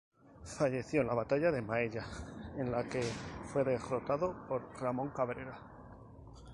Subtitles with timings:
[0.57, 2.03] Falleció en la Batalla de Maella,
[2.57, 3.03] en la que
[3.53, 5.55] fue derrotado por Ramón Cabrera.